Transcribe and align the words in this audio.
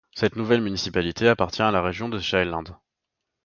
Cette 0.15 0.35
nouvelle 0.35 0.61
municipalité 0.63 1.27
appartient 1.27 1.61
à 1.61 1.69
la 1.69 1.83
région 1.83 2.09
de 2.09 2.17
Sjælland. 2.17 2.63